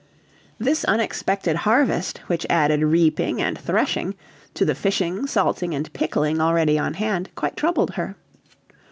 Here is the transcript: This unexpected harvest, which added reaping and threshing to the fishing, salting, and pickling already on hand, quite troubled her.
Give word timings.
This 0.57 0.83
unexpected 0.85 1.57
harvest, 1.57 2.21
which 2.25 2.47
added 2.49 2.81
reaping 2.81 3.39
and 3.39 3.55
threshing 3.55 4.15
to 4.55 4.65
the 4.65 4.73
fishing, 4.73 5.27
salting, 5.27 5.75
and 5.75 5.93
pickling 5.93 6.41
already 6.41 6.79
on 6.79 6.95
hand, 6.95 7.29
quite 7.35 7.55
troubled 7.55 7.91
her. 7.91 8.15